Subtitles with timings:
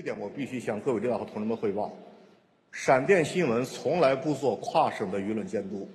[0.00, 1.92] 一点，我必须向各位领导和同志们汇报：
[2.72, 5.86] 闪电新闻从来不做跨省的舆论监督，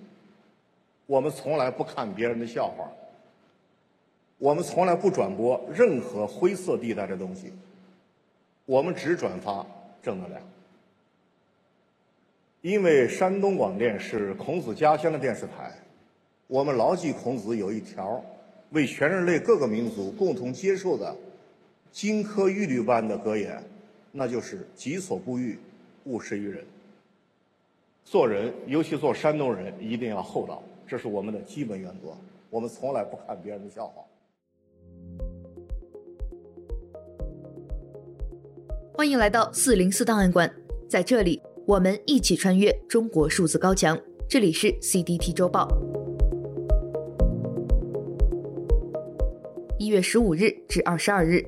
[1.07, 2.87] 我们从来不看别人的笑话，
[4.37, 7.51] 我们从来不转播任何灰色地带的东西，
[8.67, 9.65] 我们只转发
[10.03, 10.39] 正能量。
[12.61, 15.71] 因为山东广电是孔子家乡的电视台，
[16.45, 18.23] 我们牢记孔子有一条
[18.69, 21.15] 为全人类各个民族共同接受的。
[21.91, 23.63] 金科玉律般的格言，
[24.17, 25.59] 那就是“己所不欲，
[26.05, 26.63] 勿施于人”。
[28.05, 32.15] 做人，尤其做山东人，一定要厚道，这是我们的基本原则。
[32.49, 34.01] 我们从来不看别人的笑话。
[38.93, 40.49] 欢迎来到四零四档案馆，
[40.87, 43.99] 在这里，我们一起穿越中国数字高墙。
[44.29, 45.67] 这里是 CDT 周报，
[49.77, 51.43] 一月十五日至二十二日。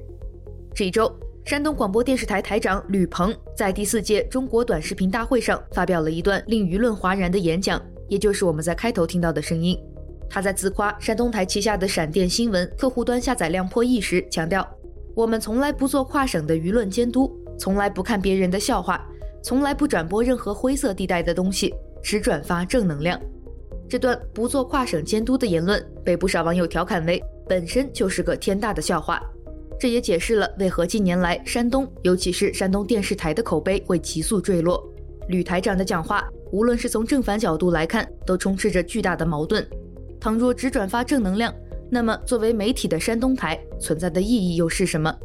[0.76, 1.10] 这一周，
[1.48, 9.80] 山东广播电视台台长吕鹏在第四届中国短视频大会上发表了一段令舆论哗然的演讲，也就是我们在开头听到的声音。
[10.30, 14.68] 他在自夸山东台旗下的闪电新闻客户端下载量破亿时，强调
[15.16, 19.08] ：“我们从来不做跨省的舆论监督，从来不看别人的笑话，
[19.42, 23.18] 从来不转播任何灰色地带的东西，只转发正能量。”
[23.88, 29.24] 这段不做跨省监督的言论被不少网友调侃为本身就是个天大的笑话。
[29.80, 34.84] 这也解释了为何近年来山东，尤其是山东电视台的口碑会急速坠落。
[35.30, 39.66] 吕台长的讲话，无论是从正反角度来看，都充斥着巨大的矛盾。
[40.20, 41.54] 倘若只转发正能量，
[41.92, 45.16] 那么作为媒体的山东台存在的意义又是什么？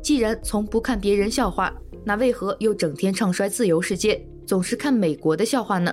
[0.00, 5.92] 既然从不看别人笑话，那为何又整天唱衰自由世界，总是看美国的笑话呢？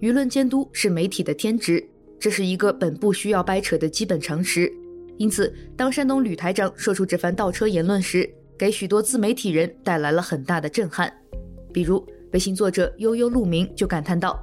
[0.00, 1.86] 舆论监督是媒体的天职，
[2.18, 4.72] 这是一个本不需要掰扯的基本常识。
[5.18, 11.12] 因此，当山东吕台长说出这番倒车言论时，给许多自媒体人带来了很大的震撼。
[11.72, 14.40] 比如，微信作者悠悠鹿鸣就感叹道：“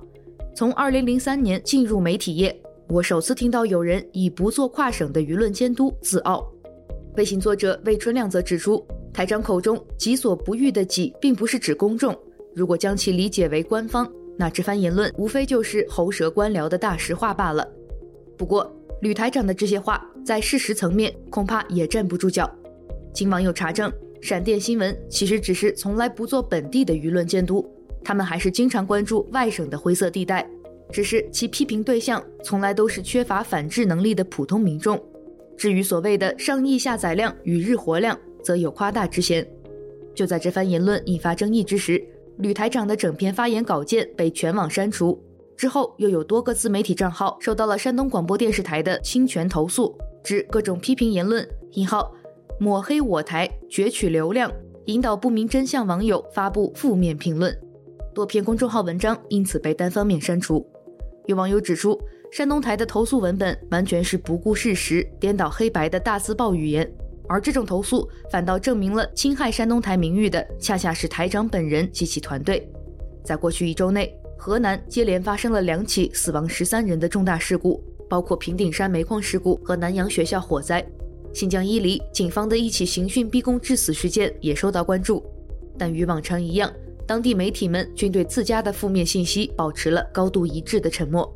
[0.55, 2.55] 从2003年进入媒体业，
[2.87, 6.45] 我首次听到有人以不做跨省的舆论监督自傲。”
[7.17, 12.13] 微信作者魏春亮则指出，台长口中“己所不欲”的“己”并不是指公众，
[12.53, 17.65] 如果将其理解为官方，那这番言论无非就是喉舌官僚的大实话罢了。
[18.37, 18.69] 不过，
[19.01, 22.49] 吕台长的这些话在事实层面恐怕也站不住脚。
[23.13, 27.63] 经网友查证，闪电新闻其实只是从来不做本地的舆论监督，
[28.03, 30.49] 他们还是经常关注外省的灰色地带，
[30.91, 34.99] 只是其批评对象从来都是缺乏反制能力的普通民众。
[35.55, 39.47] 至于所谓的上亿下载量与日活量，则有夸大之嫌。
[40.15, 42.03] 就在这番言论引发争议之时，
[42.39, 45.21] 吕台长的整篇发言稿件被全网删除。
[45.55, 52.11] 之后，又有多个自媒体账号受到了山东广播电视台的侵权投诉，指各种批评言论（引号
[52.59, 54.51] 抹黑我台、攫取流量、
[54.85, 57.55] 引导不明真相），网友发布负面评论，
[58.11, 60.67] 多篇公众号文章因此被单方面删除。
[61.27, 61.99] 有网友指出，
[62.31, 66.91] 山东台的投诉文本完全是不顾事实、颠倒黑白的大字报语言，
[67.29, 72.67] 而这种投诉反倒证明了侵害山东台名誉的恰恰是台长本人及其团队。
[73.23, 80.85] 在过去一周内，河南接连发生了两起死亡十三人的重大事故，包括平顶山煤矿事故和南阳学校火灾。
[81.33, 85.23] 新疆伊犁警方的一起刑讯逼供致死事件也受到关注，
[85.77, 86.71] 但与往常一样，
[87.05, 91.29] 当地媒体们均对自家的负面信息保持了高度一致的沉默。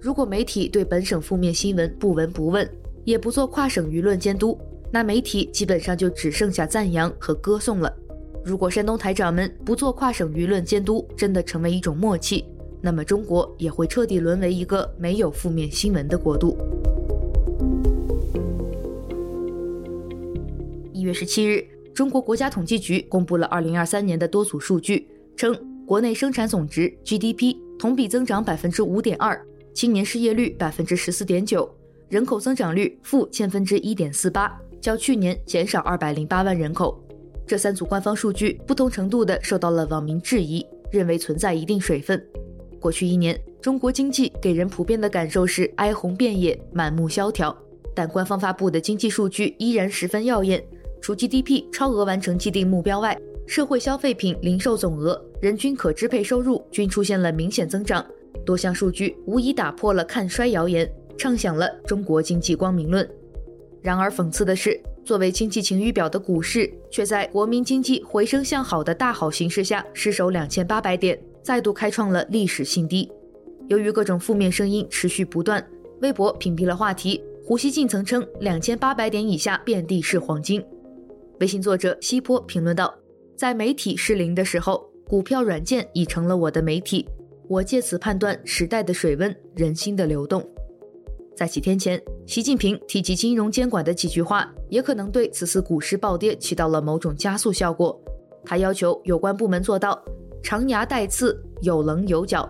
[0.00, 2.66] 如果媒体对本省负面新闻不闻不问，
[3.04, 4.58] 也不做跨省舆论监督，
[4.90, 7.94] 那媒体基本上就只剩下赞扬和歌颂了。
[8.42, 12.46] 如果山东台长们不做跨省舆论监督，真的成为一种默契，
[12.82, 16.56] 那么中国也会彻底沦为一个没有负面新闻的国度。
[20.92, 21.64] 一月十七日，
[21.94, 25.54] 中国国家统计局公布了二零二三年的多组数据，称
[25.86, 29.40] 国内生产总值 GDP 同比增长百分之五点二，
[29.74, 31.68] 青年失业率百分之十四点九，
[32.08, 37.02] 人口增长率负千分之一点四八，较去年减少二百零八万人口。
[37.46, 42.22] 这三组官方数据不同程度的受到了网民质疑，认为存在一定水分。
[42.80, 47.54] 过去一年，中国经济给人普遍的感受是哀鸿遍野、满目萧条，
[47.94, 50.64] 但官方发布的经济数据依然十分耀眼。
[51.02, 53.16] 除 GDP 超额完成既定目标外，
[53.46, 58.04] 社会消费品零售总额、人均可支配收入均出现了明显增长，
[58.44, 63.08] 多项数据无疑打破了看衰谣言，唱响了中国经济光明论。
[63.82, 64.80] 然而，讽刺的是。
[65.02, 73.10] 作为经济晴雨表的股市，却在国民经济回升向好的大好形势下失守两千八百点，再度开创了历史新低。
[73.68, 75.64] 由于各种负面声音持续不断，
[76.02, 77.22] 微博屏蔽了话题。
[77.44, 80.64] 胡锡进曾称两千八百点以下遍地是黄金。
[81.40, 82.94] 微信作者西坡评论道
[83.34, 87.08] ：“在媒体失灵的时候，股票软件已成了我的媒体。
[87.48, 90.48] 我借此判断时代的水温、人心的流动。
[91.34, 98.00] 在几天前，习近平提及金融监管的几句话，也可能对此次股市暴跌起到了某种加速效果。
[98.44, 100.00] 他要求有关部门做到
[100.42, 102.48] 长牙带刺、有棱有角。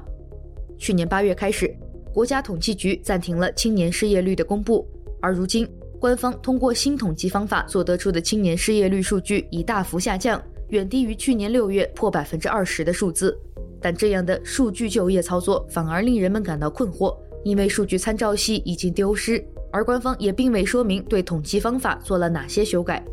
[0.78, 1.75] 去年八月开始，
[2.12, 4.87] 国家统计局暂停了青年失业率的公布，
[5.20, 13.38] 而如今，官方通过新统计方法所得出的青年失业率数据已大幅下降，远低于去年六月破百分之二十的数字。
[13.82, 19.42] 但这样的数据就业操作反而令人们感到困惑，因为数据参照系已经丢失，
[19.72, 23.04] 而官方也并未说明对统计方法做了哪些修改。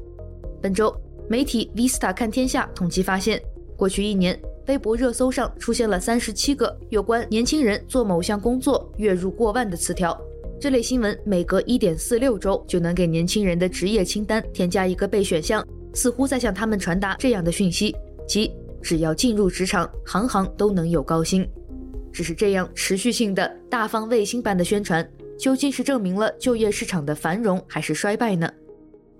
[0.62, 0.94] 本周，
[1.30, 3.42] 媒体 Vista 看天下统计发现，
[3.78, 10.20] 过去一年，微博热搜上出现了三十七个有关年轻人做某项工作月入过万的词条。
[10.60, 17.96] 这类新闻每隔一点四六周就能给年轻人的职业清单添加一个备选项，似乎在向他们传达这样的讯息，
[18.28, 18.52] 即。
[18.80, 21.46] 只要进入职场，行行都能有高薪。
[22.12, 28.50] 只是这样持续性的大放卫星般的宣传，究竟是证明了就业市场的繁荣还是衰败呢？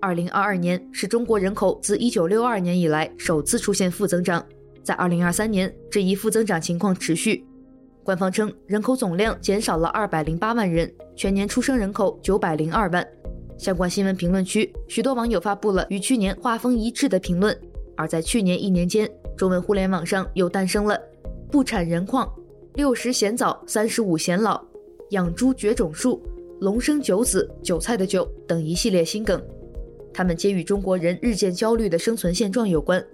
[0.00, 4.44] 二零二二年是中国人口自一九六二年以来首次出现负增长，
[4.88, 7.44] 在二零二三年这一负增长情况持续。
[8.02, 13.06] 官方称人口总量减少了二百零八万人，全年出生人口九百零二万。
[13.58, 17.54] 相关新闻评论区许多网友发布了与去年画风一致的评论，
[17.98, 19.06] 而在去年一年间。
[19.36, 20.98] 中文互联网上又诞生了
[21.52, 22.26] “不产人矿”、
[22.72, 24.58] “六十显早，三十五显老”、
[25.12, 26.22] “养猪绝种树”、
[26.62, 29.38] “龙生九子，韭菜的韭”等一系列新梗，
[30.14, 33.04] 他们皆与中国人日渐焦虑的生存现状有关。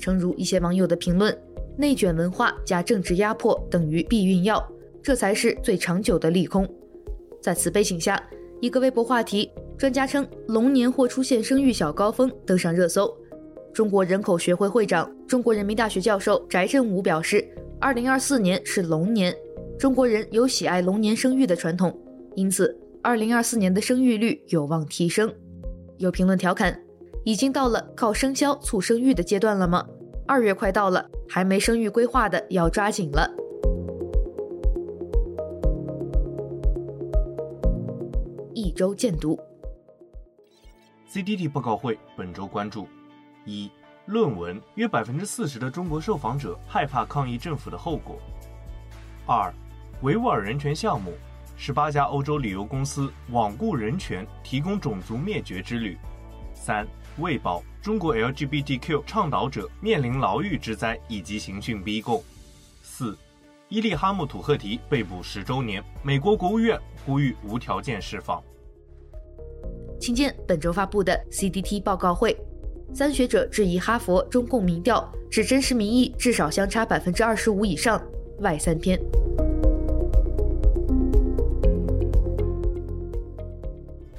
[0.00, 1.36] 诚如一些网友的评论
[1.76, 4.66] ：“内卷文化加政治压迫等于避孕药，
[5.02, 6.66] 这才是最长久的利空。”
[7.40, 8.20] 在此背景下，
[8.60, 13.14] 一个微博话题：“专家称龙年或出现生育小高峰”登上热搜。
[13.72, 17.46] 中国人口学会会长、中国人民大学教授翟振武表示，
[17.78, 19.34] 二零二四年是龙年，
[19.78, 21.96] 中国人有喜爱龙年生育的传统，
[22.34, 25.32] 因此二零二四年的生育率有望提升。
[25.98, 26.78] 有评论调侃，
[27.24, 29.86] 已经到了靠生肖促生育的阶段了吗？
[30.26, 33.30] 二月快到了，还没生育规划的要抓紧了。
[38.54, 39.38] 一周见读
[41.10, 42.86] ：CDD 报告会本周关注。
[43.44, 43.70] 一、
[44.06, 48.16] 论文约百分之四十的中国受访者害怕抗议政府的后果。
[49.26, 49.52] 二、
[50.02, 51.12] 维吾尔人权项目，
[51.56, 55.98] 十八家欧洲旅游公司罔顾人权，提供种族灭绝之旅。
[56.52, 56.86] 三、
[57.20, 62.22] 卫保，中国 LGBTQ 倡导者面临牢狱之灾以及刑讯逼供。
[62.82, 63.16] 四、
[63.68, 68.42] 伊利哈木土赫提被捕十周年，美国国务院呼吁无条件释放。
[70.00, 72.36] 请见本周发布的 CDT 报告会。
[72.92, 78.02] 三学者质疑哈佛中共民调，指真实民意至少相差百分之二十五以上。
[78.40, 78.98] 外三篇。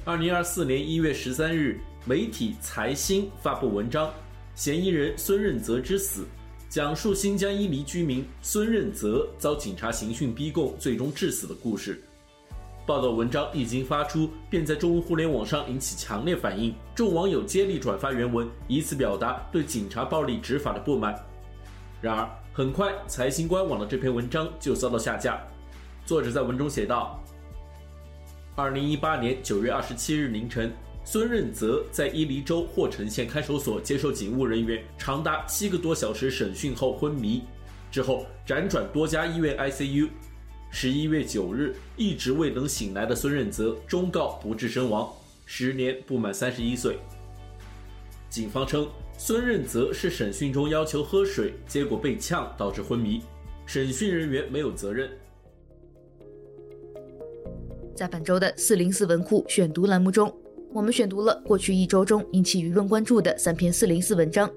[0.04, 4.08] 二零二四年一月十三日，媒体财新发布文章
[4.56, 6.22] 《嫌疑人孙任泽之死》，
[6.68, 12.02] 讲述新疆伊犁居民孙任泽遭警察刑讯逼供，最终致死的故事。
[12.84, 21.16] 报道文章一经发出，便在中文互联网上引起强烈反应，众网友接力转发原文，以此表达对警察暴力执法的不满。
[22.00, 25.40] 然而，很快财新官网的这篇文章就遭到下架。
[26.04, 27.22] 作者在文中写道
[28.56, 30.72] ：“二零一八年九月二十七日凌晨，
[31.04, 37.42] 孙任泽在伊犁州霍城县看守所接受警务人员长达七个多小时审讯后昏迷，
[37.90, 40.08] 之后辗转多家医院 ICU。”
[40.74, 45.12] 十一月九日，一直未能醒来的孙任泽终告不治身亡，
[45.44, 46.96] 时年不满三十一岁。
[48.30, 53.20] 警方称，孙任泽是审讯中要求喝水，结果被呛导致昏迷，
[53.66, 55.10] 审讯人员没有责任。
[57.94, 60.34] 在本周的四零四文库选读栏目中，
[60.74, 64.50] 我们选读了过去一周中引起舆论关注的三篇四零四文章，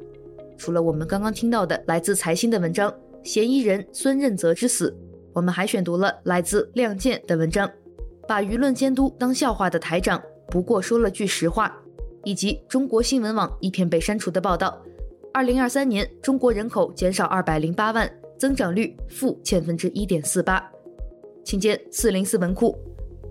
[0.57, 2.89] 除了我们刚刚听到的来自财新的文章
[3.22, 4.89] 《嫌疑人孙任泽之死》。
[5.34, 7.69] 我们还选读了来自《亮剑》的文章，
[8.25, 11.77] 把舆论监督当笑话的台长不过说了句实话，
[12.24, 14.81] 以及中国新闻网一篇被删除的报道。
[15.34, 20.65] 二零二三年中国人口减少二百零八万，增长率负千分之一点四八。
[21.43, 22.74] 请见四零四文库。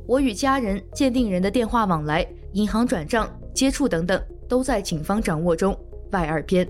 [0.06, 5.76] 我与家人、鉴定人的电话往来、银行转账、接触等等，都在警方掌握中。
[6.12, 6.66] 外二篇。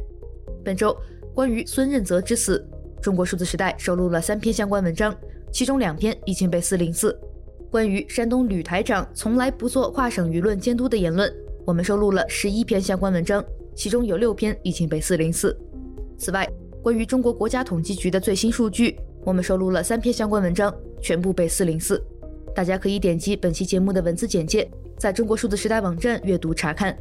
[0.64, 0.96] 本周
[1.34, 2.66] 关于孙任泽之死。
[3.02, 5.14] 中国数字时代收录了三篇相关文章，
[5.52, 7.14] 其中两篇已经被四零四。
[7.70, 11.30] 关于山东吕台长从来不做跨省舆论监督的言论，
[11.66, 13.44] 我们收录了十一篇相关文章，
[13.76, 15.54] 其中有六篇已经被四零四。
[16.16, 16.48] 此外，
[16.82, 22.02] 关于中国国家统计局的最新数据，我们收录了三篇相关文章，全部被四零四。
[22.54, 26.96] 大家可以点击本期节目的文字简介，在中国数字时代网站阅读查看，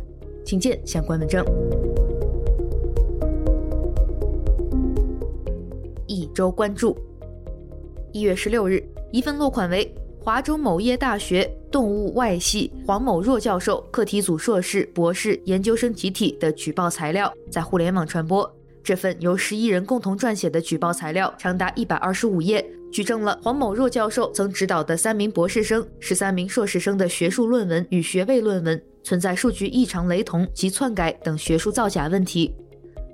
[0.46, 1.46] 请见相关文章。
[6.08, 6.98] 一周关注：
[8.12, 18.50] 一月十六日，一份落款为华中某业大学动物外系黄某若教授课题组硕士、博士研究生集体的举报材料在互联网传播。
[18.84, 32.54] 这份由十一人共同撰写的举报材料长达一百二十五页，举证了黄某若教授曾指导的三名博士生、十三名硕士生的学术论文与学位论文存在数据异常雷同及篡改等学术造假问题。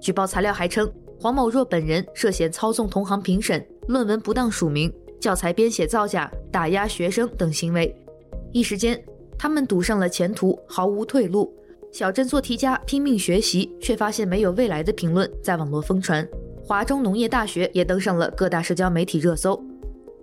[0.02, 7.96] 举报材料还称，黄某若本人涉嫌操纵同行评审、论文不当署名、教材编写造假、打压学生等行为。
[8.52, 9.02] 一时间，
[9.38, 11.54] 他们赌上了前途，毫无退路。
[11.90, 16.28] 小镇做题家拼命学习，却发现没有未来的评论在网络疯传。
[16.62, 19.60] 华中农业大学也登上了各大社交媒体热搜。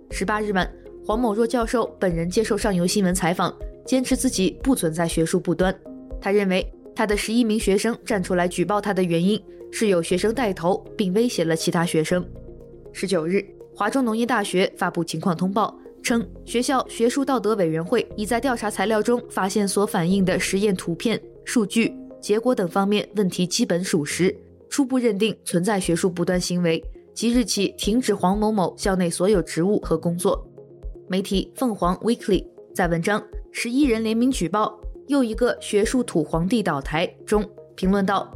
[0.09, 0.69] 十八日晚，
[1.05, 5.73] 黄某若教授本人接受上游新闻采访，坚持自己不存在学术不端。
[6.19, 12.25] 他认为，他的十一名学生站出来举报他的原因是有学生带头，并威胁了其他学生。
[12.91, 13.45] 十九日，
[13.75, 21.21] 华中农业大学发布情况通报，称学校学术道德委员会已在调查材料中发现所反映的实验图片。
[21.43, 24.35] 数据、结果等方面问题基本属实，
[24.69, 26.83] 初步认定存在学术不端行为，
[27.17, 30.47] 即日起停止黄某某校内所有职务和工作。
[31.07, 32.45] 媒体凤凰 Weekly
[32.75, 33.19] 在文章
[33.51, 37.43] 《十一人联名举报又一个学术土皇帝倒台》中
[37.75, 38.31] 评论道：“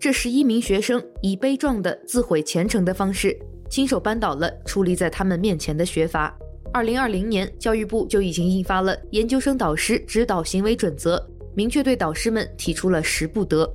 [0.00, 3.38] 这十一名学生以悲壮的自毁前程的方式，
[3.68, 6.34] 亲手扳倒了矗立在他们面前的学阀。”
[6.72, 11.18] 二零二零年，教育部就已经印发了《研究生导师指导行为准则》。
[11.54, 13.70] 明确对导师们提出了十不得，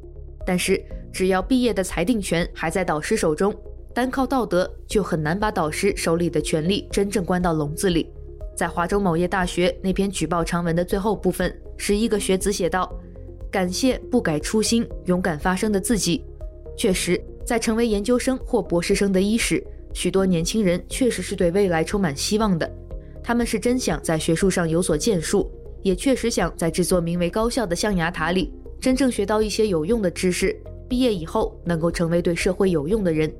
[0.47, 3.53] 但是只要毕业的裁定权还在导师手中，
[3.95, 8.11] 单靠道德就很难把导师手里的权力真正关到笼子里。
[8.53, 12.93] 在华中某业大学那篇举报长文的最后部分，十一个学子写道
[13.49, 16.25] ：“感谢不改初心、勇敢发声的自己。
[16.75, 22.69] 确实，在成为研究生或博士生的伊始，许多年轻人确实是对未来充满希望的，
[23.23, 25.49] 他们是真想在学术上有所建树。”
[25.83, 30.53] 也确实想在这座名为高校的象牙塔里，真正学到一些有用的知识，
[30.89, 33.31] 毕业以后能够成为对社会有用的人，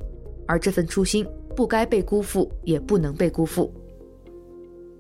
[0.46, 1.25] 而这份初心
[1.56, 3.74] 不该被辜负，也不能被辜负。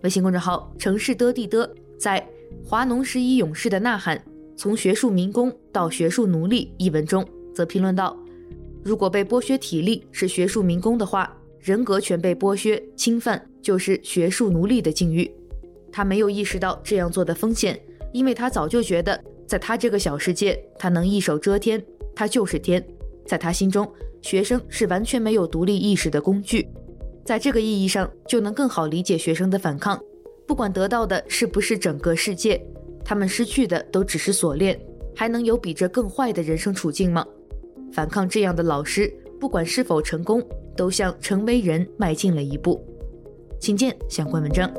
[0.03, 2.19] 微信公众号城市的地的在
[2.67, 4.23] 《华农十一勇士的呐喊：
[4.55, 8.15] 从学术民工到学术奴隶》一文中，则评论道：
[8.83, 15.29] 如果被剥削体力是学术民工的话，人格全被剥削侵犯，就是学术奴隶的境遇。
[15.91, 17.79] 他没有意识到这样做的风险，
[18.13, 21.83] 因为他早就觉得，在他这个小世界，他能一手遮天，
[22.13, 22.85] 他就是天。
[23.25, 23.91] 在他心中，
[24.21, 26.67] 学生是完全没有独立意识的工具。
[27.23, 29.99] 在这个意义上，就能更好理解学生的反抗。
[30.47, 32.63] 不管得到的是不是整个世界，
[33.03, 34.79] 他们失去的都只是锁链。
[35.15, 37.25] 还能有比这更坏的人生处境吗？
[37.93, 40.43] 反抗这样的老师，不管是否成功，
[40.75, 42.85] 都向成为人迈进了一步。
[43.57, 44.69] 请见相关文章。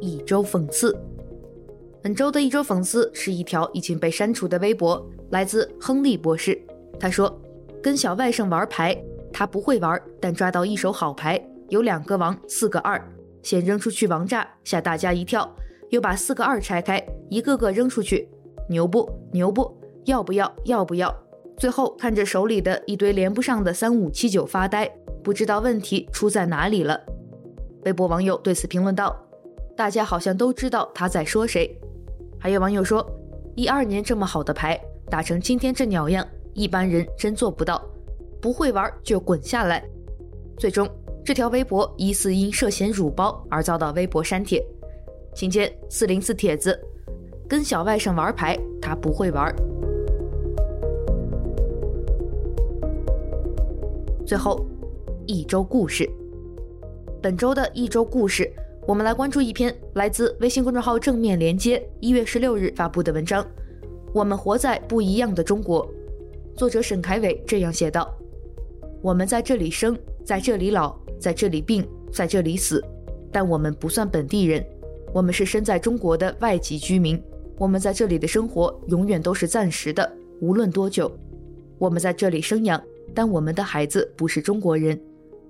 [0.00, 0.96] 一周讽刺，
[2.00, 6.56] 本周的一周讽刺是一条已经被删除的微博，来自亨利博士。
[6.98, 7.40] 他说
[7.82, 8.96] ：“跟小外甥玩牌，
[9.32, 13.02] 他不会玩，但抓到一手好牌，有两个王，四个二，
[13.42, 15.52] 先扔出去王炸，吓大家一跳，
[15.90, 18.28] 又把四个二拆开，一个个扔出去，
[18.68, 19.76] 牛不牛不？
[20.04, 21.12] 要不要要不要？
[21.56, 24.88] 最后看着手里的一堆连不上的三五七九发呆，
[25.24, 27.00] 不知道问题出在哪里了。”
[27.84, 29.24] 微博网友对此评论道。
[29.76, 31.78] 大家好像都知道他在说谁。
[32.40, 33.04] 还有网友说，
[33.56, 34.80] 一二年这么好的牌
[35.10, 37.84] 打成今天这鸟样，一般人真做不到。
[38.40, 39.82] 不会玩就滚下来。
[40.56, 40.88] 最终，
[41.24, 44.64] 这条微博疑似因涉嫌辱包而遭到微博删帖。
[45.34, 46.78] 请见四零四帖子，
[47.48, 49.52] 跟小外甥玩牌，他不会玩。
[54.24, 54.64] 最后，
[55.26, 56.08] 一周故事。
[57.20, 58.48] 本周的一周故事。
[58.88, 63.46] 我们来关注一篇来自微信公众号正面连接一月十六日发布的文章。
[64.14, 65.86] 我们活在不一样的中国，
[66.56, 68.10] 作者沈凯伟这样写道
[69.04, 72.82] ：“我们在这里生，在这里老，在这里病，在这里死，
[73.30, 74.64] 但我们不算本地人，
[75.12, 77.22] 我们是身在中国的外籍居民。
[77.58, 81.12] 我们在这里的生活永远都是暂时的，无论多久。
[81.76, 82.82] 我们在这里生养，
[83.14, 84.98] 但我们的孩子不是中国人。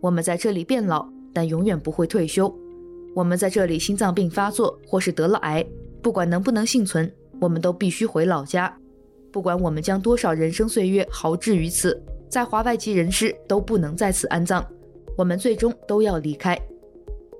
[0.00, 2.52] 我们在这里变老，但永远不会退休。”
[3.14, 5.64] 我们在这里心脏病发作或是得了癌，
[6.02, 7.10] 不管能不能幸存，
[7.40, 8.74] 我们都必须回老家。
[9.32, 14.64] 不管我们将多少人生岁月豪掷于此，在华外籍人士都不能在此安葬，
[15.16, 16.58] 我们最终都要离开。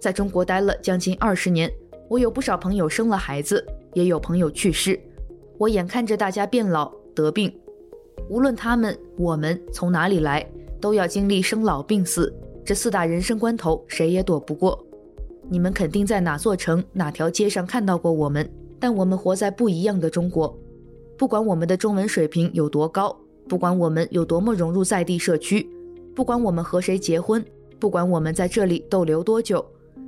[0.01, 1.73] 在中国待了将近二十年，
[2.09, 4.99] 我有不少朋友生了孩子，也有朋友去世，
[5.59, 7.53] 我眼看着大家变老得病，
[8.29, 10.45] 无论他们我们从哪里来，
[10.81, 12.33] 都要经历生老病死
[12.65, 14.85] 这四大人生关头，谁也躲不过。
[15.50, 20.57] 你们肯定在哪座城、哪条街上看到过我们，但我们活在不一样的中国。
[21.17, 23.17] 不管我们的中文水平有多高，
[23.49, 25.69] 不管我们有多么融入在地社区，
[26.14, 27.45] 不管我们和谁结婚，
[27.78, 29.64] 不管我们在这里逗留多久，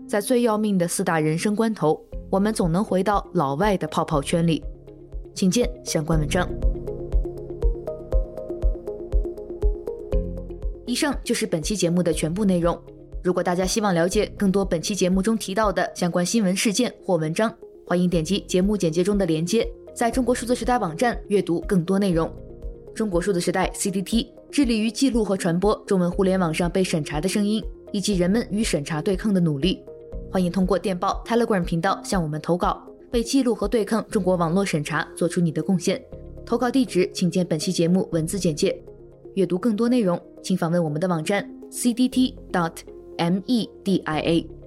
[0.07, 4.63] 在最要命的四大人生关头，我们总能回到老外的泡泡圈里。
[5.35, 6.47] 请见相关文章。
[10.87, 12.79] 以上就是本期节目的全部内容。
[13.23, 17.55] 如果大家希望了解更多本期节目中提到的相关新闻事件或文章，
[17.87, 22.31] 欢迎点击节目简介中的链接，在中国数字时代网站阅读更多内容。
[22.95, 27.63] 中国数字时代 （CDT） 致力于记录和传播中文互联网上被审查的声音，
[27.93, 29.83] 以及人们与审查对抗的努力。
[30.33, 36.03] 欢迎通过电报 Telegram 频道向我们投稿，为记录和对抗中国网络审查做出你的贡献。
[36.47, 38.83] 投稿地址请见本期节目文字简介。
[39.35, 42.73] 阅读更多内容，请访问我们的网站 cdt dot。
[43.21, 44.60] M E D I A。